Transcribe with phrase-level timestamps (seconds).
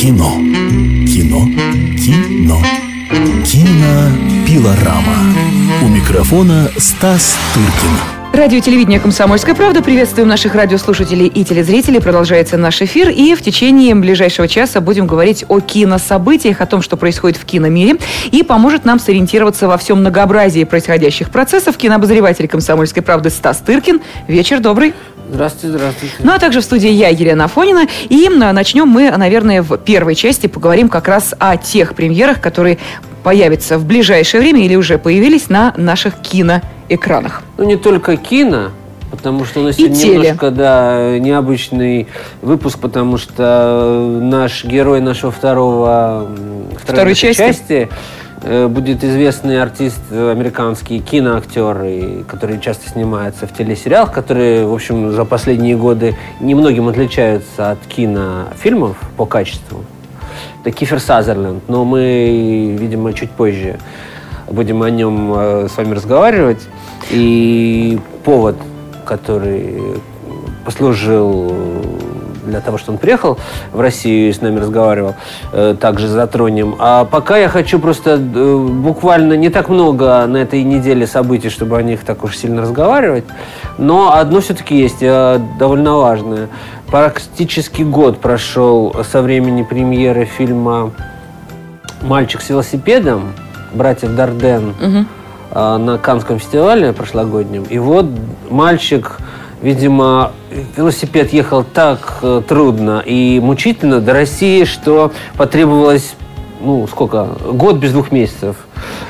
[0.00, 0.32] Кино.
[1.06, 1.44] Кино.
[1.94, 2.62] Кино.
[3.44, 5.18] Кинопилорама.
[5.82, 8.32] У микрофона Стас Тыркин.
[8.32, 9.82] Радио телевидение «Комсомольская правда».
[9.82, 12.00] Приветствуем наших радиослушателей и телезрителей.
[12.00, 13.10] Продолжается наш эфир.
[13.10, 17.96] И в течение ближайшего часа будем говорить о кинособытиях, о том, что происходит в киномире.
[18.30, 24.00] И поможет нам сориентироваться во всем многообразии происходящих процессов кинообозреватель «Комсомольской правды» Стас Тыркин.
[24.28, 24.94] Вечер добрый.
[25.32, 26.14] Здравствуйте, здравствуйте.
[26.20, 27.86] Ну, а также в студии я, Елена Афонина.
[28.08, 32.78] И начнем мы, наверное, в первой части поговорим как раз о тех премьерах, которые
[33.22, 37.42] появятся в ближайшее время или уже появились на наших киноэкранах.
[37.58, 38.70] Ну, не только кино,
[39.12, 40.14] потому что у нас И теле.
[40.18, 42.08] немножко, да, необычный
[42.42, 47.72] выпуск, потому что наш герой нашего второго, м, Второй части.
[47.72, 47.88] э,
[48.42, 55.24] будет известный артист э, американский, киноактер, который часто снимается в телесериалах, которые, в общем, за
[55.24, 59.84] последние годы немногим отличаются от кинофильмов по качеству.
[60.60, 63.78] Это Кифер Сазерленд, но мы, видимо, чуть позже
[64.50, 66.68] будем о нем э, с вами разговаривать.
[67.10, 68.56] И повод,
[69.04, 70.00] который
[70.64, 71.52] послужил
[72.50, 73.38] для того, что он приехал
[73.72, 75.14] в Россию и с нами разговаривал,
[75.52, 76.76] э, также затронем.
[76.78, 81.78] А пока я хочу просто э, буквально не так много на этой неделе событий, чтобы
[81.78, 83.24] о них так уж сильно разговаривать,
[83.78, 86.48] но одно все-таки есть э, довольно важное.
[86.90, 90.90] Практически год прошел со времени премьеры фильма
[92.02, 93.32] «Мальчик с велосипедом»
[93.72, 94.74] братьев Дарден
[95.52, 97.64] а, на Канском фестивале прошлогоднем.
[97.64, 98.06] И вот
[98.50, 99.18] мальчик,
[99.62, 100.32] видимо,
[100.76, 106.14] велосипед ехал так э, трудно и мучительно до России, что потребовалось,
[106.60, 108.56] ну, сколько, год без двух месяцев,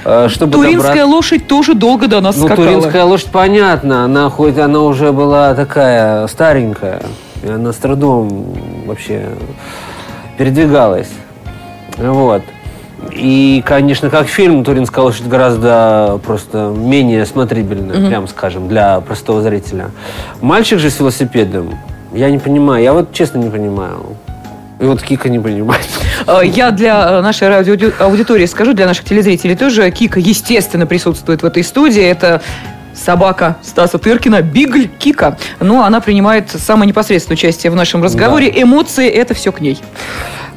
[0.05, 2.67] э, чтобы Туринская добраться- лошадь тоже долго до нас ну, скакала.
[2.69, 7.03] туринская лошадь, понятно, она хоть она уже была такая старенькая,
[7.43, 8.55] и она с трудом
[8.87, 9.29] вообще
[10.37, 11.11] передвигалась.
[11.97, 12.43] Вот.
[13.13, 19.91] И, конечно, как фильм «Туринская лошадь» гораздо просто менее смотрибельная, прям скажем, для простого зрителя.
[20.41, 21.79] «Мальчик же с велосипедом»,
[22.13, 24.17] я не понимаю, я вот честно не понимаю.
[24.81, 25.87] И вот Кика не понимает.
[26.27, 29.91] Э, Я для э, нашей радиоаудитории скажу, для наших телезрителей тоже.
[29.91, 32.03] Кика, естественно, присутствует в этой студии.
[32.03, 32.41] Это
[32.95, 35.37] собака Стаса Тыркина, Бигль Кика.
[35.61, 38.51] Но она принимает самое непосредственное участие в нашем разговоре.
[38.63, 39.79] Эмоции– это все к ней.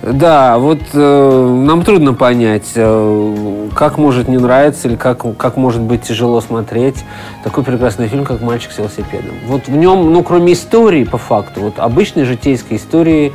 [0.04, 5.82] Да, вот э, нам трудно понять, э, как может не нравиться или как, как может
[5.82, 6.98] быть тяжело смотреть
[7.42, 9.32] такой прекрасный фильм, как «Мальчик с велосипедом».
[9.48, 13.32] Вот в нем, ну, кроме истории, по факту, вот обычной житейской истории,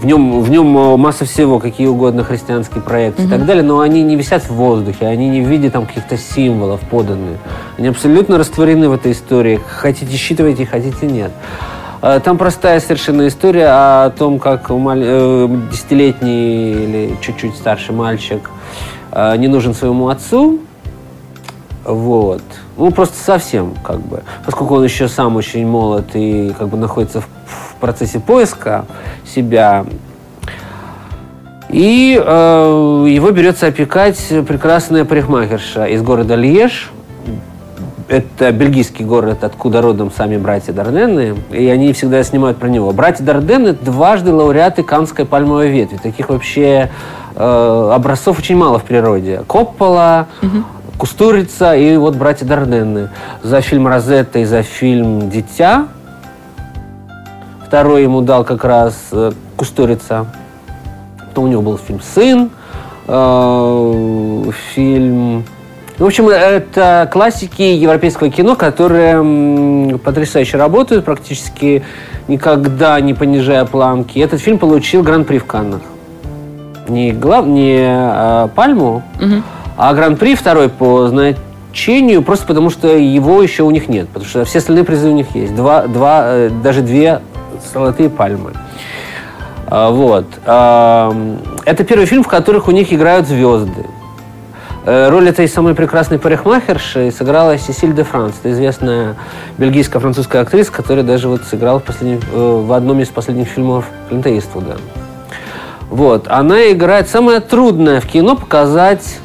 [0.00, 3.80] в нем, в нем э, масса всего, какие угодно христианские проекты и так далее, но
[3.80, 7.38] они не висят в воздухе, они не в виде там каких-то символов поданы.
[7.78, 9.60] Они абсолютно растворены в этой истории.
[9.66, 11.32] Хотите считывайте, хотите нет.
[12.02, 18.50] Э, Там простая совершенно история о том, как э, десятилетний или чуть-чуть старший мальчик
[19.12, 20.58] э, не нужен своему отцу.
[21.84, 22.42] Вот.
[22.76, 24.22] Ну, просто совсем, как бы.
[24.44, 28.84] Поскольку он еще сам очень молод и как бы находится в, в процессе поиска
[29.24, 29.84] себя.
[31.68, 36.90] И э, его берется опекать прекрасная парикмахерша из города Льеж,
[38.08, 42.92] это бельгийский город, откуда родом сами братья Дарденны, и они всегда снимают про него.
[42.92, 45.98] Братья Дарденны дважды лауреаты Канской пальмовой ветви.
[46.02, 46.90] Таких вообще
[47.34, 49.42] э, образцов очень мало в природе.
[49.46, 50.26] Коппола,
[50.98, 53.08] Кустурица и вот братья Дарденны.
[53.42, 55.88] За фильм «Розетта» и за фильм «Дитя».
[57.66, 60.26] Второй ему дал как раз э, Кустурица.
[61.28, 62.50] Потом у него был фильм «Сын»,
[63.06, 65.44] э, фильм...
[66.02, 71.84] В общем, это классики европейского кино, которые потрясающе работают, практически
[72.26, 74.18] никогда не понижая планки.
[74.18, 75.82] Этот фильм получил гран-при в Каннах.
[76.88, 77.46] Не, глав...
[77.46, 79.04] не э, пальму,
[79.76, 84.08] а гран-при второй по значению, просто потому что его еще у них нет.
[84.08, 85.54] Потому что все остальные призы у них есть.
[85.54, 87.20] Два, два, э, даже две
[87.72, 88.54] золотые пальмы.
[89.68, 90.26] А, Вот.
[91.64, 93.86] Это первый фильм, в которых у них играют звезды.
[94.84, 98.34] Э, Роль этой самой прекрасной парикмахерши сыграла Сесиль де Франс.
[98.40, 99.16] Это известная
[99.58, 104.36] бельгийско-французская актриса, которая даже вот сыграла в, последнем- э, в одном из последних фильмов Клинта
[104.36, 104.76] Иствуда.
[105.88, 106.26] Вот.
[106.28, 107.08] Она играет...
[107.08, 109.18] Самое трудное в кино показать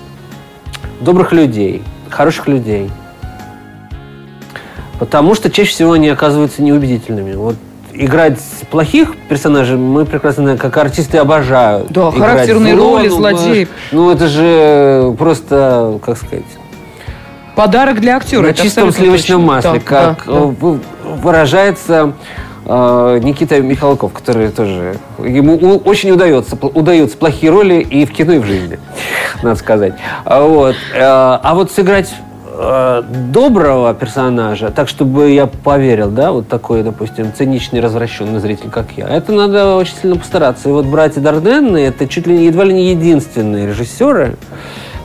[1.02, 2.92] добрых людей, хороших людей.
[5.00, 7.34] Потому что чаще всего они оказываются неубедительными.
[7.34, 7.56] Вот
[7.98, 8.40] играть
[8.72, 11.88] плохих персонажей мы прекрасно знаем, как артисты обожают.
[11.92, 13.68] Да, играть характерные зло, роли, ну, злодеи.
[13.92, 16.44] Ну, это же просто, как сказать,
[17.56, 18.44] Подарок для актера.
[18.44, 19.54] на чистом сливочном точно.
[19.56, 20.38] масле, Да, как да, да.
[20.40, 20.80] э, вы-
[21.22, 22.14] выражается
[22.66, 24.98] э, Никита Михалков, который тоже...
[25.18, 28.78] Ему очень удается, удаются плохие роли и в кино, и в жизни,
[29.42, 29.94] надо сказать.
[30.24, 30.76] А Вот.
[30.94, 32.14] Э, А вот сыграть
[32.58, 38.88] э, доброго персонажа, так, чтобы я поверил, да, вот такой, допустим, циничный, развращенный зритель, как
[38.98, 40.70] я, это надо очень сильно постараться.
[40.70, 44.36] И вот «Братья Дарденны»— это чуть ли не- едва ли не единственные режиссеры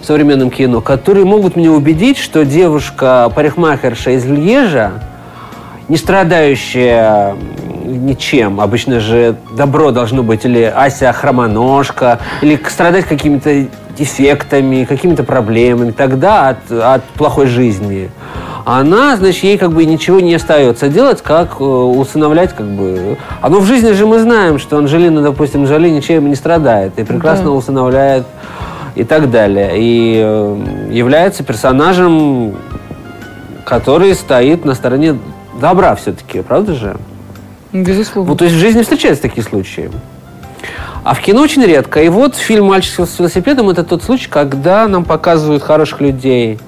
[0.01, 4.93] в современном кино, которые могут меня убедить, что девушка-парикмахерша из Льежа,
[5.89, 7.37] не страдающая
[7.85, 8.61] ничем.
[8.61, 15.91] Обычно же добро должно быть или Ася хромоножка, или страдать какими-то дефектами, какими-то проблемами.
[15.91, 18.11] Тогда от, от плохой жизни.
[18.65, 23.19] Она, значит, ей как бы ничего не остается делать, как э, усыновлять как бы.
[23.41, 27.05] А ну в жизни же мы знаем, что Анжелина, допустим, Жоли ничем не страдает и
[27.05, 27.51] прекрасно Да.
[27.51, 28.25] усыновляет
[28.95, 29.73] и так далее.
[29.75, 32.55] И э, является персонажем
[33.65, 35.19] который стоит на стороне
[35.61, 36.97] добра все-таки, правда же?
[37.73, 38.33] Безусловно.
[38.33, 39.91] Ну, то есть в жизни встречаются такие случаи.
[41.05, 42.03] А в кино очень редко.
[42.03, 46.61] И вот фильм «Мальчик с велосипедом»— это тот случай, когда нам показывают хороших людей,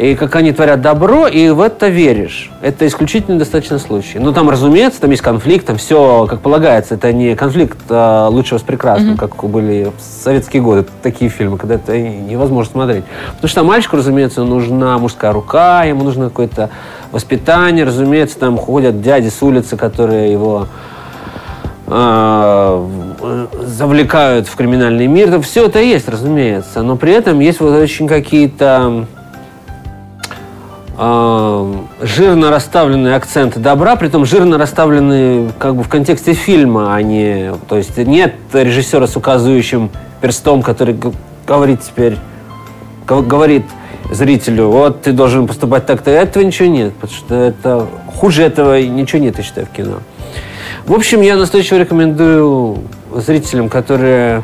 [0.00, 2.50] и как они творят добро, и в это веришь.
[2.62, 4.18] Это исключительно достаточно случай.
[4.18, 6.94] Ну, там, разумеется, там есть конфликт, там все как полагается.
[6.94, 10.86] Это не конфликт а, лучшего с прекрасным, как были в советские годы.
[11.02, 13.04] Такие фильмы, когда это невозможно смотреть.
[13.34, 16.70] Потому что мальчику, разумеется, нужна мужская рука, ему нужно какое-то
[17.12, 17.84] воспитание.
[17.84, 20.66] Разумеется, там ходят дяди с улицы, которые его
[21.88, 22.88] а,
[23.66, 25.42] завлекают в криминальный мир.
[25.42, 26.80] Все это есть, разумеется.
[26.80, 29.04] Но при этом есть вот очень какие-то
[31.00, 37.54] жирно расставленные акценты добра, притом жирно расставленные как бы в контексте фильма, а не...
[37.68, 40.98] То есть нет режиссера с указывающим перстом, который
[41.46, 42.18] говорит теперь,
[43.06, 43.64] говорит
[44.10, 46.10] зрителю, вот ты должен поступать так-то.
[46.10, 47.86] Этого ничего нет, потому что это
[48.16, 50.00] хуже этого ничего нет, я считаю, в кино.
[50.86, 52.78] В общем, я настойчиво рекомендую
[53.14, 54.42] зрителям, которые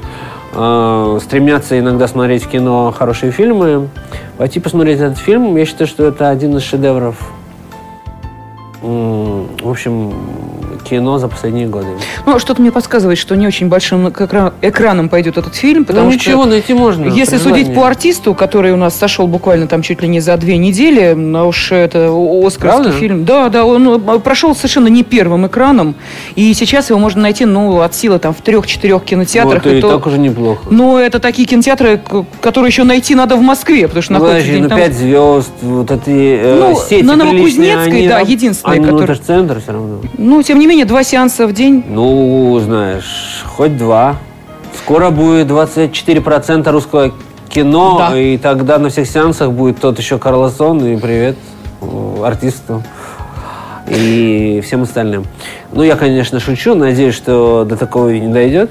[0.53, 3.89] э, стремятся иногда смотреть кино хорошие фильмы,
[4.39, 5.57] пойти посмотреть этот фильм.
[5.57, 7.17] Я считаю, что это один из шедевров,
[8.83, 10.13] в общем,
[10.89, 11.87] кино за последние годы.
[12.25, 16.13] Ну, что-то мне подсказывает, что не очень большим экра- экраном пойдет этот фильм, потому ну
[16.13, 16.31] что...
[16.31, 17.07] ничего, найти можно.
[17.09, 20.57] Если судить по артисту, который у нас сошел буквально там чуть ли не за две
[20.59, 22.09] недели, ну уж это
[22.47, 22.93] Оскарский Правда?
[22.93, 23.25] фильм.
[23.25, 25.95] Да, да, он э, прошел совершенно не первым экраном,
[26.35, 29.65] и сейчас его можно найти, ну, от силы там в трех-четырех кинотеатрах.
[29.65, 30.61] Вот, и то- так уже неплохо.
[30.71, 32.01] Ну, это такие кинотеатры,
[32.41, 35.51] которые еще найти надо в Москве, потому что Ну, находятся подожди, ну, там- пять звезд,
[35.63, 39.27] вот эти э, Ну, сети на Новокузнецкой, они- да, единственные, они, Ну, которые- это же
[39.27, 39.99] центр все равно.
[40.19, 41.85] Ну, тем не менее, два сеанса в день.
[41.89, 44.17] Ну, знаешь, хоть два.
[44.79, 47.13] Скоро будет 24% русского
[47.49, 48.19] кино, Да.
[48.19, 51.37] и тогда на всех сеансах будет тот еще Карлосон, и привет
[51.81, 52.83] э, артисту
[53.89, 55.25] и всем остальным.
[55.73, 58.71] Ну, я, конечно, шучу, надеюсь, что до такого не дойдет.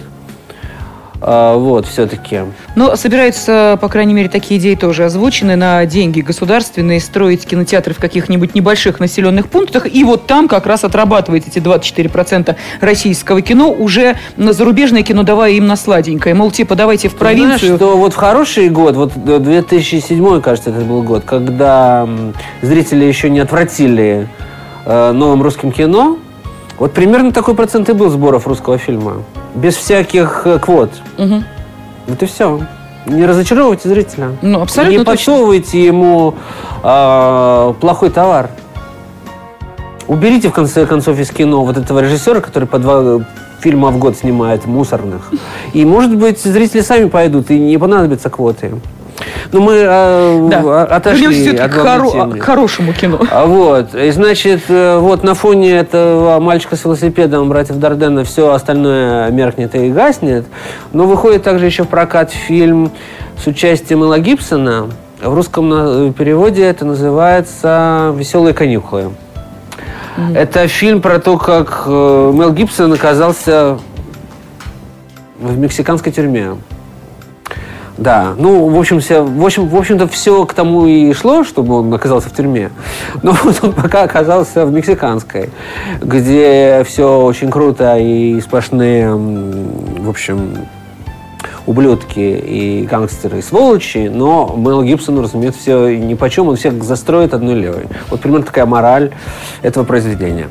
[1.21, 2.41] А, вот, все-таки.
[2.75, 7.99] Но собираются, по крайней мере, такие идеи тоже озвучены на деньги государственные, строить кинотеатры в
[7.99, 9.91] каких-нибудь небольших населенных пунктах.
[9.91, 13.71] И вот там как раз отрабатывать эти 24% российского кино.
[13.71, 16.35] Уже на зарубежное кино давая им на сладенькое.
[16.35, 17.77] Мол, типа, давайте в Ты знаешь, провинцию.
[17.77, 22.07] что вот в хороший год, вот 2007, кажется, это был год, когда
[22.61, 24.27] зрители еще не отвратили
[24.85, 26.17] э, новым русским кино,
[26.77, 29.23] вот примерно такой процент и был сборов русского фильма.
[29.55, 30.91] Без всяких э, квот.
[31.17, 31.43] Мгм.
[32.07, 32.61] Вот и все.
[33.05, 34.31] Не разочаровывайте зрителя.
[34.41, 35.11] Ну, абсолютно Не точно.
[35.13, 36.35] подсовывайте ему
[36.83, 38.49] э, плохой товар.
[40.07, 43.25] Уберите, в конце концов, из кино вот этого режиссера, который по два
[43.59, 45.31] фильма в год снимает мусорных.
[45.73, 48.73] И, может быть, зрители сами пойдут, и не понадобятся квоты.
[49.51, 50.83] Но мы э, Да.
[50.83, 52.37] отошли Вернемся от хоро- темы.
[52.37, 53.19] к хорошему кино.
[53.31, 58.51] А Вот, и значит, э, вот на фоне этого мальчика с велосипедом, братьев Дардена, все
[58.51, 60.45] остальное меркнет и гаснет.
[60.93, 62.91] Но выходит также еще в прокат фильм
[63.43, 64.87] с участием Элла Гибсона.
[65.21, 69.11] В русском на- переводе это называется «Веселые каникулы».
[70.33, 73.77] Это фильм про то, как э, Мел Гибсон оказался
[75.39, 76.51] в мексиканской тюрьме.
[77.97, 81.75] Да, ну, в общем, вся- в общем, в общем-то, все к тому и шло, чтобы
[81.75, 82.69] он оказался в тюрьме.
[83.23, 85.49] Но вот он пока оказался в мексиканской,
[86.01, 90.57] где все очень круто и сплошные, в общем,
[91.65, 96.83] ублюдки и гангстеры и сволочи, но Мэл Гибсону, разумеется, все ни по чем, он всех
[96.83, 97.85] застроит одной левой.
[98.09, 99.11] Вот примерно такая мораль
[99.61, 100.49] этого произведения.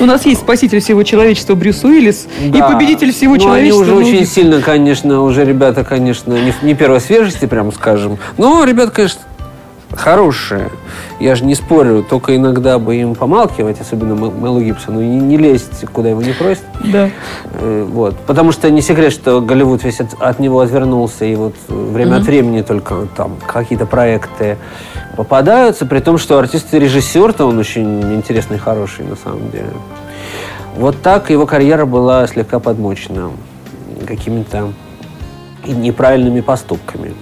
[0.00, 2.68] У нас есть спаситель всего человечества Брюс Уиллис и Да.
[2.70, 3.82] победитель всего ну, человечества.
[3.84, 8.18] Они уже Мел очень сильно, конечно, уже ребята, конечно, не, не первой свежести, прямо скажем.
[8.36, 9.20] Но ребят, конечно,
[9.92, 10.70] хорошие.
[11.20, 15.84] Я же не спорю, только иногда бы им помалкивать, особенно Мелу Гибсону, и не лезть,
[15.92, 16.64] куда его не просят.
[16.84, 17.10] Да.
[17.54, 18.16] Э, Вот.
[18.26, 22.20] Потому что не секрет, что Голливуд весь от, от него отвернулся, и вот время Мгм.
[22.20, 24.56] от времени только там какие-то проекты
[25.16, 29.70] попадаются, при том, что артист и режиссер-то он очень интересный и хороший на самом деле.
[30.76, 33.30] Вот так его карьера была слегка подмочена
[34.06, 34.72] какими-то
[35.64, 37.14] неправильными поступками.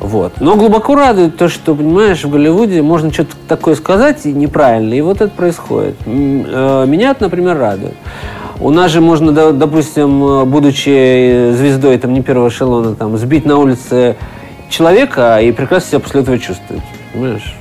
[0.00, 0.40] Вот.
[0.40, 5.00] Но глубоко радует то, что, понимаешь, в Голливуде можно что-то такое сказать и неправильно, и
[5.02, 5.96] вот это происходит.
[6.06, 7.94] Э, Меня это, например, радует.
[8.60, 13.58] У нас же можно, допустим, э, будучи звездой там, не первого эшелона, там, сбить на
[13.58, 14.16] улице
[14.70, 16.82] человека и прекрасно себя после этого чувствовать.
[17.12, 17.56] Понимаешь?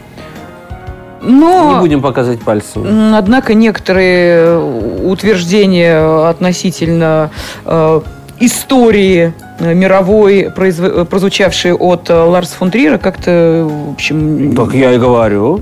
[1.21, 1.73] Но...
[1.73, 3.13] Не будем показывать пальцем.
[3.13, 7.31] Однако некоторые э, утверждения относительно
[7.65, 8.01] э,
[8.39, 14.55] истории мировой, произв- э, прозвучавшие от э, Ларса фон Триера, как-то, в общем...
[14.55, 15.61] Так я и говорю.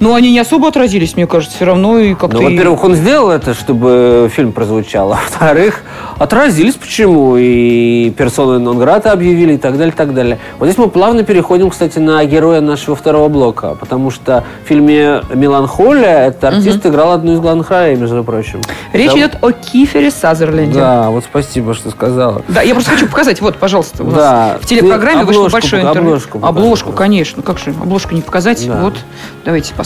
[0.00, 2.36] Ну, они не особо отразились, мне кажется, все равно и как-то...
[2.38, 5.12] Ну, и- во-первых, он сделал это, чтобы фильм прозвучал.
[5.12, 5.82] А во-вторых,
[6.18, 7.36] отразились почему.
[7.38, 10.38] И персоны Нонграта объявили и так далее, и так далее.
[10.58, 13.76] Вот здесь мы плавно переходим, кстати, на героя нашего второго блока.
[13.78, 18.60] Потому что в фильме «Меланхолия» этот артист играл одну из главных ролей, между прочим.
[18.92, 20.78] Речь Да, идет о Кифере Сазерленде.
[20.78, 22.42] Да, вот спасибо, что сказала.
[22.48, 26.10] Да, я просто хочу показать, вот, пожалуйста, у нас Да, в телепрограмме вышло большое интервью.
[26.14, 27.42] обложку Обложку, конечно.
[27.42, 28.66] Как же обложку не показать?
[28.66, 28.80] Да.
[28.82, 28.94] Вот,
[29.44, 29.83] давайте посмотрим.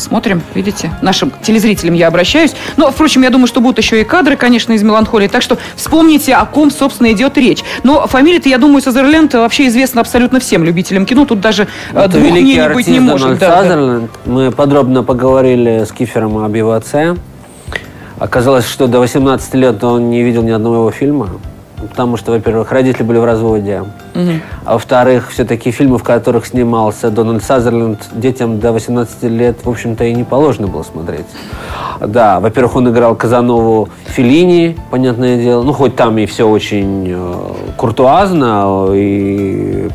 [0.55, 2.55] Видите, нашим телезрителям я обращаюсь.
[2.77, 5.29] Но, впрочем, я думаю, что будут еще и кадры, конечно, из «Меланхолии».
[5.29, 7.63] Так что вспомните, о ком, собственно, идет речь.
[7.83, 11.25] Но фамилия-то, я думаю, Сазерленд вообще известна абсолютно всем любителям кино.
[11.25, 13.39] Тут даже э, Это двух мнений быть не может.
[13.39, 13.63] Да, да.
[13.63, 14.11] Сазерленд.
[14.27, 17.17] Мы подробно поговорили с Кифером об его отце.
[18.19, 21.29] Оказалось, что до 18 лет он не видел ни одного его фильма.
[21.81, 23.85] Потому что, во-первых, родители были в разводе.
[24.15, 24.41] Мгм.
[24.65, 30.05] А во-вторых, все-таки фильмы, в которых снимался Дональд Сазерленд, детям до 18 лет, в общем-то,
[30.05, 31.27] и не положено было смотреть.
[32.01, 35.63] Да, во-первых, он играл Казанову Феллини, понятное дело.
[35.63, 39.89] Ну, хоть там и все очень э, куртуазно, и,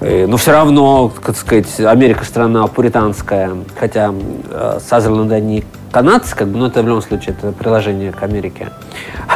[0.00, 3.52] э, но все равно, как сказать, Америка страна пуританская.
[3.78, 4.12] Хотя
[4.50, 8.70] э, Сазерленд они канадцы, как бы, но это в любом случае это приложение к Америке.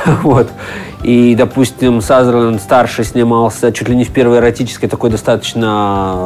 [0.22, 0.48] Вот.
[1.02, 6.16] И, допустим, Сазерленд старший снимался чуть ли не в первой эротической, такой достаточно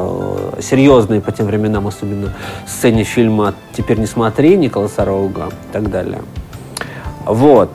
[0.57, 2.35] э, серьезной по тем временам, особенно
[2.67, 6.21] сцене фильма «Теперь не смотри» Николаса Роуга и так далее.
[7.25, 7.71] Вот.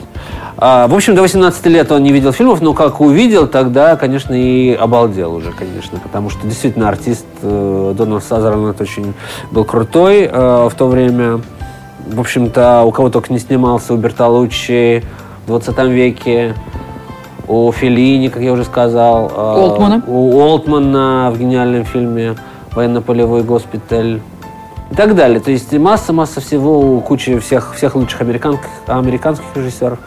[0.62, 4.34] А, В общем, до 18 лет он не видел фильмов, но как увидел, тогда, конечно,
[4.34, 9.13] и обалдел уже, конечно, потому что действительно артист э, Дональд Сазерленд очень
[9.51, 11.41] был крутой э, в то время.
[12.09, 15.03] В общем-то, у кого только не снимался, у Бертолуччи
[15.45, 16.55] в 20 веке,
[17.47, 19.29] у Феллини, как я уже сказал.
[19.29, 20.03] э, Олтмана.
[20.07, 22.35] У Олтмана в гениальном фильме
[22.71, 24.21] «Военно-полевой госпиталь».
[24.91, 25.39] И так далее.
[25.39, 29.99] То есть масса-масса всего у кучи всех, всех лучших американских, американских режиссеров.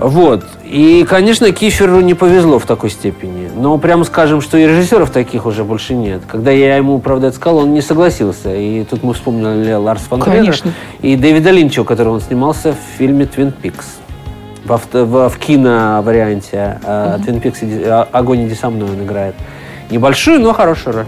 [0.00, 0.44] Вот.
[0.64, 3.50] И, конечно, Киферу не повезло в такой степени.
[3.54, 6.22] Но прямо скажем, что и режиссеров таких уже больше нет.
[6.26, 8.54] Когда я ему, правда, это сказал, он не согласился.
[8.54, 10.72] И тут мы вспомнили Ларс фон Конечно.
[11.02, 13.98] и Дэвида Линча, у которого он снимался в фильме «Твин Пикс».
[14.64, 19.34] В, авто- в, в кино-варианте э, «Твин Пикс» э, «Огонь иди со мной» он играет.
[19.90, 21.06] Небольшую, но хорошую роль.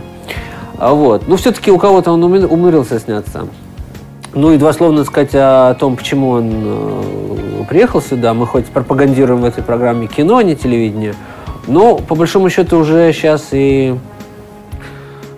[0.79, 1.29] А Вот.
[1.29, 3.47] Но все-таки у кого-то он умудрился сняться.
[4.35, 8.33] Ну и два слова сказать о том, почему он э, приехал сюда.
[8.33, 11.15] Мы хоть пропагандируем в этой программе кино, а не телевидение,
[11.67, 13.95] но по большому счету уже сейчас и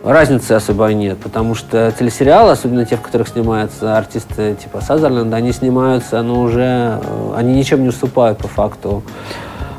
[0.05, 5.51] разницы особо нет, потому что телесериалы, особенно те, в которых снимаются артисты типа Сазерленда, они
[5.51, 9.03] снимаются, но уже э, они ничем не уступают по факту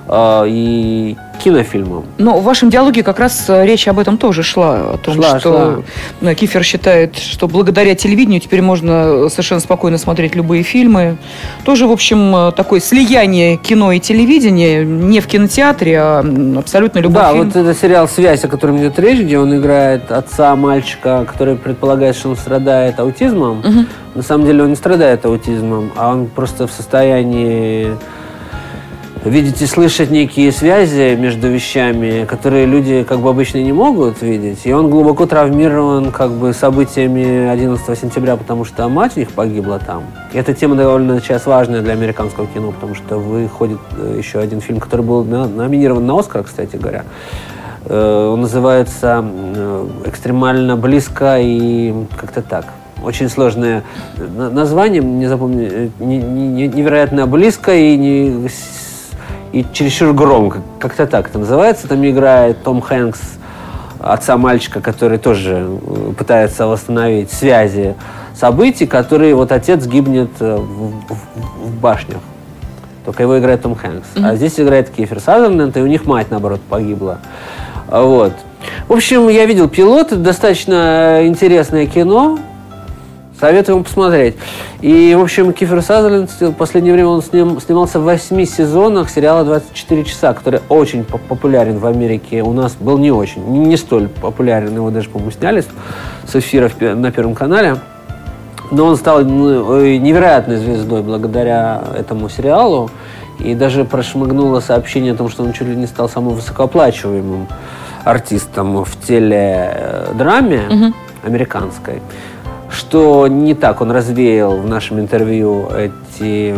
[0.10, 2.06] и кинофильмам.
[2.18, 4.94] Но в вашем диалоге как раз э, речь об этом тоже шла.
[4.94, 5.84] О том, Шла, что
[6.22, 11.18] э, Кифер считает, что благодаря телевидению теперь можно э, совершенно спокойно смотреть любые фильмы.
[11.64, 16.26] Тоже, в общем, такое слияние кино и телевидения не в кинотеатре, а
[16.58, 17.46] абсолютно любой да, фильм.
[17.46, 22.16] вот это сериал «Связь», о котором идет речь, где он играет отца мальчика, который предполагает,
[22.16, 23.60] что он страдает аутизмом.
[23.60, 23.88] Мгм.
[24.16, 27.92] На самом деле он не страдает аутизмом, а он просто в состоянии
[29.26, 34.60] видеть и слышать некие связи между вещами, которые люди как бы обычно не могут видеть.
[34.66, 39.80] И он глубоко травмирован как бы событиями 11 сентября, потому что мать у них погибла
[39.80, 40.04] там.
[40.34, 44.62] И эта тема довольно сейчас важная для американского кино, потому что выходит э, еще один
[44.62, 47.04] фильм, который был номинирован на Оскар, кстати говоря.
[47.86, 52.66] Э, Он называется э, «Экстремально близко» и как-то так.
[53.04, 53.84] Очень сложное
[54.18, 58.48] на- название, не запомню, не- не- не- невероятно близко и, не,
[59.52, 60.62] и чересчур громко.
[60.80, 61.88] Как-то так это называется.
[61.88, 63.20] Там играет Том Хэнкс,
[64.00, 67.96] отца мальчика, который тоже э, пытается восстановить связи
[68.36, 72.20] событий, которые вот отец гибнет э, в, в- в башнях.
[73.06, 74.08] Только его играет Том Хэнкс.
[74.24, 77.20] А здесь играет Кифер Сазерленд, и у них мать, наоборот, погибла.
[77.88, 78.34] А Вот.
[78.88, 82.40] В общем, я видел пилот, достаточно интересное кино.
[83.40, 84.36] Советую вам посмотреть.
[84.86, 89.44] И, в общем, Кифер Сазерленд в последнее время он сним- снимался в восьми сезонах сериала
[89.44, 92.44] «24 часа», который очень по- популярен в Америке.
[92.44, 94.76] У нас был не очень, не не столь популярен.
[94.76, 95.62] Его даже, по-моему, сняли
[96.28, 97.78] с- эфира на Первом канале.
[98.70, 102.92] Но он стал ну, э, невероятной звездой благодаря этому сериалу.
[103.40, 107.48] И даже прошмыгнуло сообщение о том, что он чуть ли не стал самым высокооплачиваемым
[108.04, 112.04] артистом в теледраме американской.
[112.76, 116.54] Что не так он развеял в нашем интервью эти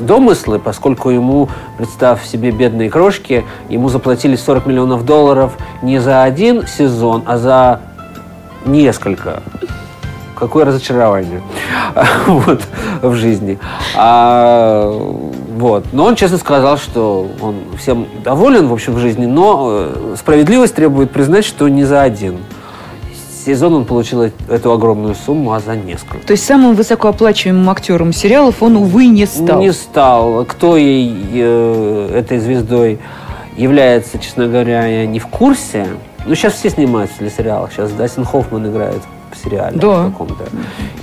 [0.00, 1.48] домыслы, поскольку ему,
[1.78, 7.80] представь себе, бедные крошки, ему заплатили 40 миллионов долларов не за один сезон, а за
[8.64, 9.42] несколько
[10.36, 11.40] какое разочарование
[12.26, 12.62] вот,
[13.00, 13.58] в жизни.
[13.96, 14.90] А,
[15.56, 15.84] вот.
[15.92, 20.74] Но он честно сказал, что он всем доволен, в общем, в жизни, но э, справедливость
[20.74, 22.38] требует признать, что не за один
[23.46, 26.26] сезон он получил эту огромную сумму, а за несколько.
[26.26, 29.60] То есть самым высокооплачиваемым актером сериалов он, увы, не стал.
[29.60, 30.44] Не стал.
[30.44, 32.98] Кто ей, э, этой звездой
[33.56, 35.86] является, честно говоря, я не в курсе.
[36.26, 37.70] Ну, сейчас все снимаются для сериала.
[37.72, 39.00] Сейчас Дастин Хоффман играет
[39.32, 40.06] в сериале Да.
[40.06, 40.44] каком-то.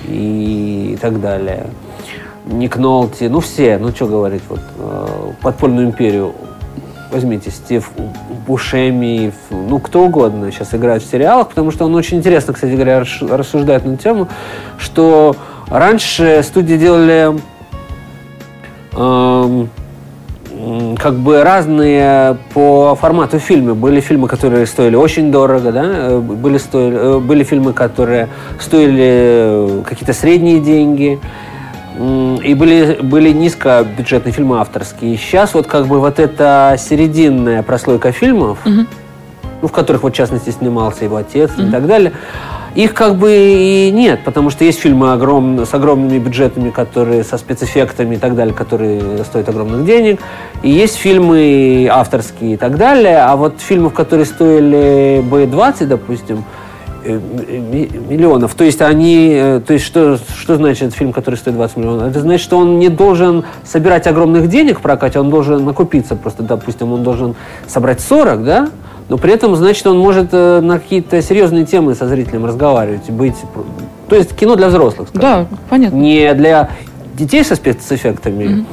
[0.07, 1.67] И так далее.
[2.45, 3.23] Ник Нолти.
[3.25, 3.77] Ну, все.
[3.77, 4.41] Ну, что говорить.
[4.49, 6.33] Вот, э, «Подпольную империю».
[7.13, 7.91] Возьмите Стив
[8.47, 13.03] Бушеми, ну, кто угодно сейчас играет в сериалах, потому что он очень интересно, кстати говоря,
[13.21, 14.27] рассуждает на тему,
[14.79, 15.35] что
[15.69, 17.39] раньше студии делали
[18.93, 19.69] эм,
[20.97, 23.75] как бы разные по формату фильмы.
[23.75, 28.29] Были фильмы, которые стоили очень дорого, да, э, были, стоили, э, были фильмы, которые
[28.59, 31.19] стоили э, какие-то средние деньги,
[31.95, 35.17] и были, были низкобюджетные фильмы авторские.
[35.17, 40.49] Сейчас вот как бы вот эта серединная прослойка фильмов, ну, в которых вот в частности
[40.49, 42.13] снимался его отец и так далее,
[42.75, 47.37] их как бы и нет, потому что есть фильмы огром- с огромными бюджетами, которые со
[47.37, 50.19] спецэффектами и так далее, которые стоят огромных денег,
[50.63, 56.43] и есть фильмы авторские и так далее, а вот фильмов, которые стоили бы 20, допустим,
[57.05, 58.53] миллионов.
[58.55, 62.09] То есть они, э, то есть что, что значит фильм, который стоит 20 миллионов?
[62.09, 66.43] Это значит, что он не должен собирать огромных денег в прокате, он должен накупиться просто,
[66.43, 67.35] допустим, он должен
[67.67, 68.69] собрать 40, да?
[69.09, 73.35] Но при этом, значит, он может э, на какие-то серьезные темы со зрителем разговаривать, быть...
[74.07, 75.47] То есть кино для взрослых, скажем.
[75.49, 75.95] Да, понятно.
[75.97, 76.69] Не для
[77.15, 78.65] детей со спецэффектами,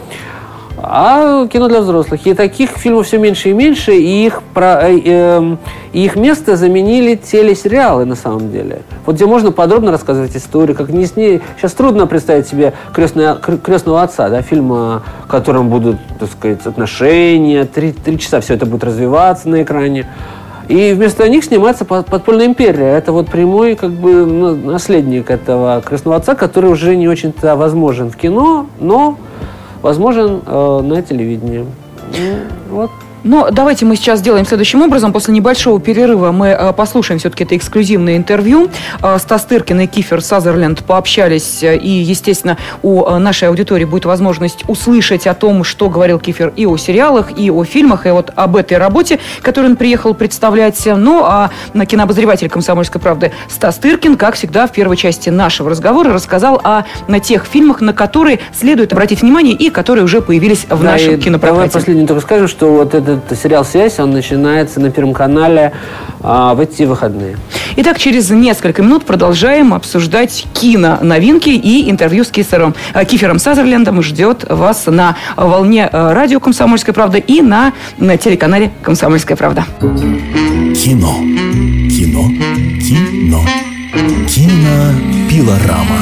[0.83, 2.27] а кино для взрослых.
[2.27, 5.57] И таких фильмов все меньше и меньше, и их, про, э,
[5.93, 8.83] и их место заменили телесериалы на самом деле.
[9.07, 11.41] Вот где можно подробно рассказывать историю, как не с ней.
[11.59, 17.65] Сейчас трудно представить себе крестная, крестного отца, да, фильм, о котором будут, так сказать, отношения,
[17.65, 20.07] три, три часа все это будет развиваться на экране.
[20.71, 22.97] И вместо них снимается «Под- «Подпольная империя».
[22.97, 28.09] Это вот прямой как бы ну, наследник этого крестного отца, который уже не очень-то возможен
[28.09, 29.19] в кино, но
[29.83, 31.67] возможен э, на телевидении.
[32.19, 32.91] Ну, вот.
[33.25, 35.13] Но давайте мы сейчас сделаем следующим образом.
[35.13, 38.71] После небольшого перерыва мы э, послушаем все-таки это эксклюзивное интервью.
[39.03, 44.65] Э, Стас Тыркин и Кифер Сазерленд пообщались, э, и, естественно, у нашей аудитории будет возможность
[44.69, 48.57] услышать о том, что говорил Кифер и о сериалах, и о фильмах, и вот об
[48.57, 50.81] этой работе, которую он приехал представлять.
[50.87, 56.13] Ну, а на кинообозреватель «Комсомольской правды» Стас Тыркин, как всегда, в первой части нашего разговора
[56.13, 60.83] рассказал о на тех фильмах, на которые следует обратить внимание и которые уже появились в
[60.83, 61.55] Да, нашем кинопрокате.
[61.55, 65.73] Давай последнее только скажем, что вот этот сериал «Связь», он начинается на Первом канале
[66.21, 67.37] а, в эти выходные.
[67.77, 74.45] Итак, через несколько минут продолжаем обсуждать кино-новинки и интервью с Кисером, э, Кифером Сазерлендом ждет
[74.49, 79.65] вас на волне э, радио «Комсомольская правда» и на, на телеканале «Комсомольская правда».
[79.81, 81.15] Кино.
[81.89, 82.29] Кино.
[82.81, 83.41] Кино.
[84.29, 86.01] Кинопилорама.